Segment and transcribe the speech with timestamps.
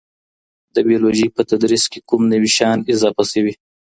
[0.75, 3.53] د بیولوژي په تدریس کي کوم نوي شیان اضافه سوي؟